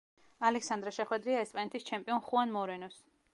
[0.47, 2.99] ალექსანდრე შეხვედრია ესპანეთის ჩემპიონ ხუან მორენოს.